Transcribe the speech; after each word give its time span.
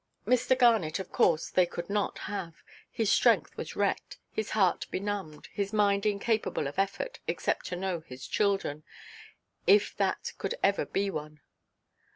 Mr. 0.25 0.57
Garnet, 0.57 0.97
of 0.97 1.11
course, 1.11 1.51
they 1.51 1.67
could 1.67 1.87
not 1.87 2.17
have: 2.25 2.63
his 2.89 3.11
strength 3.11 3.55
was 3.55 3.75
wrecked, 3.75 4.17
his 4.31 4.49
heart 4.57 4.87
benumbed, 4.89 5.47
his 5.53 5.71
mind 5.73 6.07
incapable 6.07 6.65
of 6.65 6.79
effort, 6.79 7.19
except 7.27 7.67
to 7.67 7.75
know 7.75 7.99
his 7.99 8.25
children, 8.25 8.83
if 9.67 9.95
that 9.97 10.33
could 10.39 10.55
ever 10.63 10.87
be 10.87 11.11
one. 11.11 11.39